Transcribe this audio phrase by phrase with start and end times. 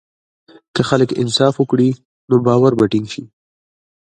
[0.75, 1.89] که خلک انصاف وکړي،
[2.29, 3.23] نو باور به ټینګ شي.